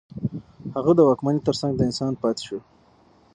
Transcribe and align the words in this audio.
هغه 0.75 0.91
د 0.95 0.99
واکمنۍ 1.07 1.39
ترڅنګ 1.47 1.71
د 1.75 1.81
انسان 1.89 2.13
پاتې 2.21 2.41
شو. 2.47 2.59